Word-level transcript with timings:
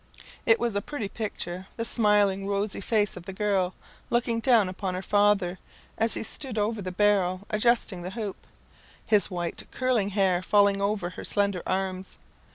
It 0.47 0.59
was 0.59 0.73
a 0.75 0.81
pretty 0.81 1.09
picture; 1.09 1.67
the 1.77 1.85
smiling 1.85 2.47
rosy 2.47 2.81
face 2.81 3.15
of 3.15 3.25
the 3.27 3.33
girl 3.33 3.75
looking 4.09 4.39
down 4.39 4.67
upon 4.67 4.95
her 4.95 5.03
father, 5.03 5.59
as 5.95 6.15
he 6.15 6.23
stooped 6.23 6.57
over 6.57 6.81
the 6.81 6.91
barrel 6.91 7.41
adjusting 7.51 8.01
the 8.01 8.09
hoop, 8.09 8.47
his 9.05 9.29
white 9.29 9.69
curling 9.69 10.09
hair 10.09 10.41
falling 10.41 10.81
over 10.81 11.11
her 11.11 11.23
slender 11.23 11.61
arms. 11.67 12.17